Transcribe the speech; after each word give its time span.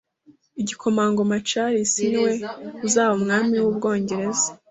Igikomangoma 0.61 1.35
Charles 1.49 1.93
niwe 2.11 2.31
uzaba 2.85 3.13
umwami 3.19 3.55
w’Ubwongereza 3.63 4.47